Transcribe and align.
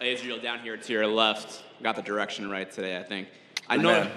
Israel 0.00 0.38
down 0.38 0.60
here 0.60 0.76
to 0.76 0.92
your 0.92 1.06
left. 1.06 1.62
Got 1.82 1.96
the 1.96 2.02
direction 2.02 2.48
right 2.50 2.70
today, 2.70 2.98
I 2.98 3.02
think. 3.02 3.28
I 3.68 3.76
know. 3.76 3.90
man. 3.90 4.10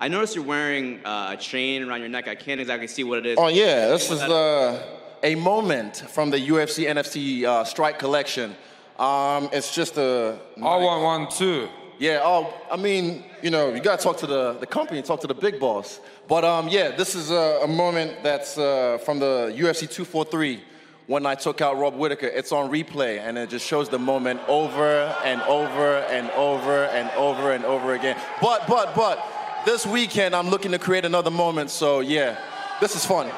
I 0.00 0.08
noticed 0.08 0.34
you're 0.34 0.44
wearing 0.44 1.04
uh, 1.04 1.34
a 1.34 1.36
chain 1.36 1.82
around 1.82 2.00
your 2.00 2.08
neck. 2.08 2.26
I 2.26 2.34
can't 2.34 2.60
exactly 2.60 2.88
see 2.88 3.04
what 3.04 3.18
it 3.18 3.26
is. 3.26 3.38
Oh 3.38 3.48
yeah, 3.48 3.88
this 3.88 4.10
is 4.10 4.20
uh, 4.20 4.82
a 5.22 5.34
moment 5.36 5.96
from 6.08 6.30
the 6.30 6.38
UFC 6.38 6.88
NFT 6.88 7.44
uh, 7.44 7.64
Strike 7.64 7.98
Collection. 7.98 8.56
Um, 8.98 9.48
it's 9.52 9.74
just 9.74 9.96
a. 9.98 10.38
I 10.56 10.76
want 10.76 11.02
one 11.04 11.30
too. 11.30 11.68
Yeah. 11.98 12.20
Oh, 12.24 12.52
I 12.70 12.76
mean, 12.76 13.24
you 13.42 13.50
know, 13.50 13.72
you 13.72 13.80
gotta 13.80 14.02
talk 14.02 14.16
to 14.18 14.26
the 14.26 14.54
the 14.54 14.66
company, 14.66 15.02
talk 15.02 15.20
to 15.20 15.28
the 15.28 15.34
big 15.34 15.60
boss. 15.60 16.00
But 16.26 16.44
um, 16.44 16.68
yeah, 16.68 16.90
this 16.96 17.14
is 17.14 17.30
a, 17.30 17.60
a 17.62 17.68
moment 17.68 18.24
that's 18.24 18.58
uh, 18.58 18.98
from 19.04 19.20
the 19.20 19.54
UFC 19.56 19.88
243 19.88 20.64
when 21.06 21.26
I 21.26 21.34
took 21.34 21.60
out 21.60 21.78
Rob 21.78 21.94
Whittaker. 21.94 22.26
It's 22.26 22.52
on 22.52 22.70
replay, 22.70 23.18
and 23.18 23.36
it 23.36 23.50
just 23.50 23.66
shows 23.66 23.88
the 23.88 23.98
moment 23.98 24.40
over 24.48 25.14
and 25.24 25.42
over 25.42 25.96
and 25.96 26.30
over 26.32 26.84
and 26.86 27.10
over 27.10 27.52
and 27.52 27.64
over 27.64 27.94
again. 27.94 28.16
But 28.40 28.66
but 28.66 28.94
but 28.94 29.22
this 29.64 29.86
weekend, 29.86 30.34
I'm 30.34 30.48
looking 30.48 30.72
to 30.72 30.78
create 30.78 31.04
another 31.04 31.30
moment. 31.30 31.70
So 31.70 32.00
yeah, 32.00 32.38
this 32.80 32.96
is 32.96 33.04
fun. 33.04 33.30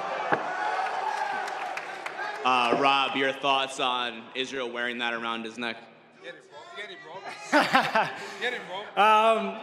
Uh, 2.45 2.77
Rob, 2.79 3.17
your 3.17 3.33
thoughts 3.33 3.81
on 3.81 4.23
Israel 4.35 4.71
wearing 4.71 4.99
that 4.99 5.15
around 5.15 5.47
his 5.47 5.57
neck? 5.57 5.77
Get 6.23 6.35
him, 6.91 6.97
Rob. 7.09 8.09
Get 8.41 8.53
him, 8.53 8.61
Rob. 8.97 9.39
um, 9.39 9.57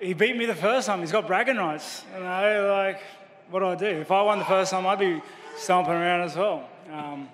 he 0.00 0.14
beat 0.14 0.34
me 0.34 0.46
the 0.46 0.54
first 0.54 0.86
time. 0.86 1.00
He's 1.00 1.12
got 1.12 1.26
bragging 1.26 1.58
rights. 1.58 2.04
You 2.14 2.24
know, 2.24 2.68
like, 2.70 3.02
what 3.50 3.60
do 3.60 3.66
I 3.66 3.74
do? 3.74 4.00
If 4.00 4.10
I 4.10 4.22
won 4.22 4.38
the 4.38 4.46
first 4.46 4.70
time, 4.70 4.86
I'd 4.86 4.98
be 4.98 5.20
stomping 5.58 5.92
around 5.92 6.22
as 6.22 6.36
well. 6.36 6.66
Um, 6.92 7.28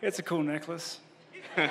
it's 0.00 0.20
a 0.20 0.22
cool 0.22 0.42
necklace. 0.44 1.00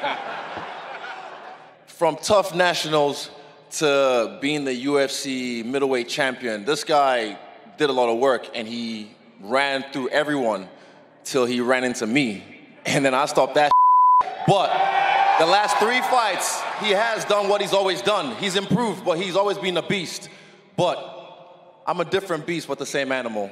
From 1.85 2.17
tough 2.17 2.53
nationals 2.53 3.29
to 3.77 4.37
being 4.41 4.65
the 4.65 4.85
UFC 4.85 5.63
middleweight 5.63 6.09
champion, 6.09 6.65
this 6.65 6.83
guy 6.83 7.39
did 7.77 7.89
a 7.89 7.93
lot 7.93 8.09
of 8.09 8.19
work 8.19 8.49
and 8.53 8.67
he 8.67 9.11
ran 9.39 9.85
through 9.93 10.09
everyone 10.09 10.67
till 11.23 11.45
he 11.45 11.61
ran 11.61 11.85
into 11.85 12.05
me. 12.05 12.43
And 12.85 13.05
then 13.05 13.13
I 13.13 13.25
stopped 13.25 13.55
that. 13.55 13.71
But 14.45 14.69
the 15.39 15.45
last 15.45 15.77
three 15.77 16.01
fights, 16.01 16.61
he 16.81 16.89
has 16.89 17.23
done 17.23 17.47
what 17.47 17.61
he's 17.61 17.71
always 17.71 18.01
done. 18.01 18.35
He's 18.35 18.57
improved, 18.57 19.05
but 19.05 19.17
he's 19.17 19.37
always 19.37 19.57
been 19.57 19.77
a 19.77 19.81
beast. 19.81 20.27
But 20.75 20.97
I'm 21.87 22.01
a 22.01 22.05
different 22.05 22.45
beast, 22.45 22.67
but 22.67 22.77
the 22.77 22.85
same 22.85 23.13
animal. 23.13 23.49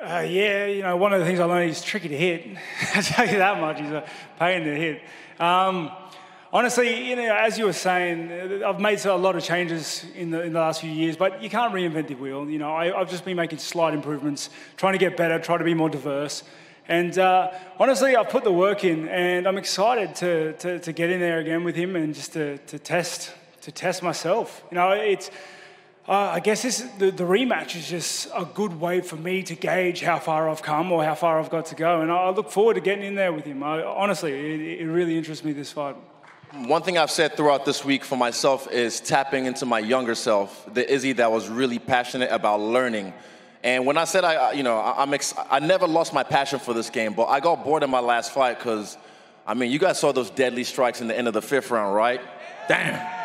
Uh, 0.00 0.20
yeah, 0.26 0.64
you 0.64 0.80
know, 0.80 0.96
one 0.96 1.12
of 1.12 1.20
the 1.20 1.26
things 1.26 1.40
I 1.40 1.44
learned 1.44 1.68
he's 1.68 1.82
tricky 1.82 2.08
to 2.08 2.16
hit. 2.16 2.56
I'll 2.94 3.02
tell 3.02 3.28
you 3.28 3.36
that 3.36 3.60
much. 3.60 3.80
He's 3.80 3.90
a 3.90 4.02
pain 4.38 4.64
to 4.64 4.74
hit. 4.74 5.02
Um, 5.38 5.90
honestly, 6.50 7.06
you 7.06 7.16
know, 7.16 7.36
as 7.36 7.58
you 7.58 7.66
were 7.66 7.74
saying, 7.74 8.62
uh, 8.62 8.66
I've 8.66 8.80
made 8.80 9.04
a 9.04 9.14
lot 9.14 9.36
of 9.36 9.44
changes 9.44 10.06
in 10.14 10.30
the, 10.30 10.40
in 10.40 10.54
the 10.54 10.58
last 10.58 10.80
few 10.80 10.90
years, 10.90 11.18
but 11.18 11.42
you 11.42 11.50
can't 11.50 11.74
reinvent 11.74 12.08
the 12.08 12.14
wheel. 12.14 12.48
You 12.48 12.58
know, 12.58 12.74
I, 12.74 12.98
I've 12.98 13.10
just 13.10 13.26
been 13.26 13.36
making 13.36 13.58
slight 13.58 13.92
improvements, 13.92 14.48
trying 14.78 14.94
to 14.94 14.98
get 14.98 15.18
better, 15.18 15.38
try 15.38 15.58
to 15.58 15.64
be 15.64 15.74
more 15.74 15.90
diverse. 15.90 16.44
And 16.88 17.18
uh, 17.18 17.50
honestly, 17.78 18.16
I've 18.16 18.30
put 18.30 18.42
the 18.42 18.52
work 18.52 18.84
in, 18.84 19.06
and 19.06 19.46
I'm 19.46 19.58
excited 19.58 20.14
to, 20.14 20.54
to, 20.54 20.78
to 20.78 20.92
get 20.94 21.10
in 21.10 21.20
there 21.20 21.40
again 21.40 21.62
with 21.62 21.76
him 21.76 21.94
and 21.94 22.14
just 22.14 22.32
to, 22.32 22.56
to 22.56 22.78
test 22.78 23.34
to 23.60 23.70
test 23.70 24.02
myself. 24.02 24.62
You 24.70 24.76
know, 24.76 24.92
it's 24.92 25.30
uh, 26.08 26.12
I 26.12 26.40
guess 26.40 26.62
this 26.62 26.80
the, 26.98 27.10
the 27.10 27.24
rematch 27.24 27.76
is 27.76 27.88
just 27.88 28.28
a 28.34 28.44
good 28.44 28.80
way 28.80 29.00
for 29.00 29.16
me 29.16 29.42
to 29.44 29.54
gauge 29.54 30.00
how 30.00 30.18
far 30.18 30.48
I've 30.48 30.62
come 30.62 30.90
or 30.92 31.04
how 31.04 31.14
far 31.14 31.38
I've 31.38 31.50
got 31.50 31.66
to 31.66 31.74
go, 31.74 32.00
and 32.00 32.10
I, 32.10 32.16
I 32.16 32.30
look 32.30 32.50
forward 32.50 32.74
to 32.74 32.80
getting 32.80 33.04
in 33.04 33.14
there 33.14 33.32
with 33.32 33.44
him. 33.44 33.62
I, 33.62 33.82
honestly, 33.82 34.32
it, 34.32 34.80
it 34.80 34.86
really 34.86 35.16
interests 35.16 35.44
me 35.44 35.52
this 35.52 35.70
fight. 35.72 35.96
One 36.66 36.82
thing 36.82 36.98
I've 36.98 37.12
said 37.12 37.36
throughout 37.36 37.64
this 37.64 37.84
week 37.84 38.02
for 38.02 38.16
myself 38.16 38.68
is 38.72 38.98
tapping 38.98 39.46
into 39.46 39.66
my 39.66 39.78
younger 39.78 40.16
self, 40.16 40.68
the 40.74 40.90
Izzy 40.92 41.12
that 41.12 41.30
was 41.30 41.48
really 41.48 41.78
passionate 41.78 42.30
about 42.32 42.58
learning. 42.60 43.12
And 43.62 43.86
when 43.86 43.96
I 43.96 44.04
said 44.04 44.24
I, 44.24 44.34
I- 44.34 44.52
you 44.52 44.64
know, 44.64 44.78
I- 44.78 45.00
I'm, 45.02 45.14
ex- 45.14 45.34
I 45.48 45.60
never 45.60 45.86
lost 45.86 46.12
my 46.12 46.24
passion 46.24 46.58
for 46.58 46.74
this 46.74 46.90
game, 46.90 47.12
but 47.12 47.26
I 47.26 47.38
got 47.38 47.62
bored 47.62 47.84
in 47.84 47.90
my 47.90 48.00
last 48.00 48.32
fight 48.32 48.58
because, 48.58 48.96
I 49.46 49.54
mean, 49.54 49.70
you 49.70 49.78
guys 49.78 50.00
saw 50.00 50.10
those 50.10 50.30
deadly 50.30 50.64
strikes 50.64 51.00
in 51.00 51.06
the 51.06 51.16
end 51.16 51.28
of 51.28 51.34
the 51.34 51.42
fifth 51.42 51.70
round, 51.70 51.94
right? 51.94 52.20
Damn. 52.68 53.19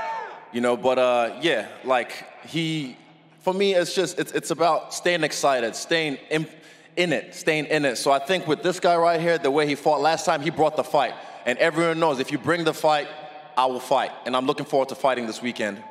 You 0.55 0.61
know, 0.61 0.77
but 0.77 0.97
uh, 0.97 1.37
yeah, 1.41 1.67
like 1.83 2.13
he, 2.47 2.95
for 3.41 3.53
me, 3.53 3.73
it's 3.75 3.93
just 3.93 4.17
it's 4.17 4.31
it's 4.31 4.51
about 4.51 4.93
staying 4.93 5.25
excited, 5.25 5.75
staying 5.75 6.17
in, 6.29 6.47
in 6.95 7.11
it, 7.11 7.35
staying 7.35 7.65
in 7.65 7.83
it. 7.83 7.97
So 7.97 8.09
I 8.09 8.19
think 8.19 8.47
with 8.47 8.63
this 8.63 8.79
guy 8.79 8.95
right 8.95 9.19
here, 9.19 9.37
the 9.37 9.51
way 9.51 9.67
he 9.67 9.75
fought 9.75 9.99
last 9.99 10.25
time, 10.25 10.39
he 10.39 10.49
brought 10.49 10.77
the 10.77 10.83
fight, 10.85 11.13
and 11.45 11.57
everyone 11.57 11.99
knows 11.99 12.21
if 12.21 12.31
you 12.31 12.37
bring 12.37 12.63
the 12.63 12.73
fight, 12.73 13.09
I 13.57 13.65
will 13.65 13.81
fight, 13.81 14.11
and 14.25 14.33
I'm 14.33 14.45
looking 14.45 14.65
forward 14.65 14.87
to 14.89 14.95
fighting 14.95 15.27
this 15.27 15.41
weekend. 15.41 15.83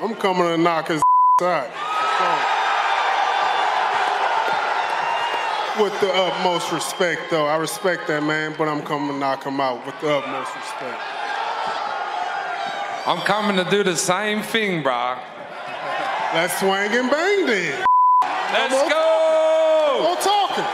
I'm 0.00 0.14
coming 0.14 0.44
to 0.44 0.56
knock 0.56 0.86
his 0.86 1.02
out. 1.42 1.68
With 5.80 6.00
the 6.00 6.14
utmost 6.14 6.70
respect, 6.70 7.22
though. 7.32 7.46
I 7.46 7.56
respect 7.56 8.06
that 8.06 8.22
man, 8.22 8.54
but 8.56 8.68
I'm 8.68 8.82
coming 8.82 9.08
to 9.08 9.18
knock 9.18 9.42
him 9.42 9.60
out 9.60 9.84
with 9.84 10.00
the 10.00 10.16
utmost 10.16 10.54
respect. 10.54 11.23
I'm 13.06 13.20
coming 13.20 13.62
to 13.62 13.70
do 13.70 13.82
the 13.82 13.96
same 13.96 14.42
thing, 14.42 14.82
bro. 14.82 15.18
Let's 16.32 16.58
swing 16.58 16.72
and 16.72 17.10
bang 17.10 17.46
then. 17.46 17.84
Let's 18.22 18.90
go! 18.90 20.00
No 20.02 20.16
talking. 20.22 20.64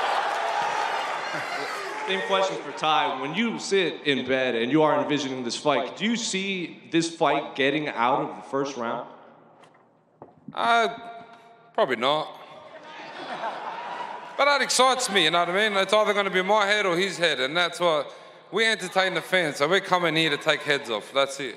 Same 2.07 2.21
question 2.29 2.57
for 2.63 2.71
Ty. 2.79 3.21
When 3.21 3.35
you 3.35 3.59
sit 3.59 4.03
in 4.05 4.27
bed 4.29 4.55
and 4.55 4.71
you 4.71 4.83
are 4.83 5.03
envisioning 5.03 5.43
this 5.43 5.57
fight, 5.57 5.97
do 5.97 6.05
you 6.05 6.15
see 6.15 6.81
this 6.93 7.13
fight 7.13 7.57
getting 7.57 7.89
out 7.89 8.21
of 8.21 8.37
the 8.37 8.43
first 8.43 8.77
round? 8.77 9.09
Uh, 10.55 10.89
probably 11.75 11.97
not. 11.97 12.29
But 14.39 14.45
that 14.45 14.63
excites 14.63 15.11
me, 15.11 15.25
you 15.25 15.33
know 15.33 15.41
what 15.41 15.49
I 15.49 15.69
mean? 15.69 15.77
It's 15.77 15.93
either 15.93 16.13
going 16.13 16.27
to 16.27 16.31
be 16.31 16.43
my 16.43 16.65
head 16.65 16.87
or 16.87 16.97
his 16.97 17.19
head, 17.19 17.41
and 17.41 17.57
that's 17.57 17.81
what 17.81 18.15
we 18.53 18.67
entertain 18.67 19.15
the 19.15 19.21
fans. 19.21 19.57
So 19.57 19.69
we're 19.69 19.81
coming 19.81 20.15
here 20.15 20.31
to 20.31 20.37
take 20.37 20.63
heads 20.63 20.89
off. 20.91 21.13
That's 21.13 21.41
it. 21.41 21.57